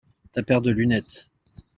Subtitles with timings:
[0.31, 1.29] ta paire de lunettes.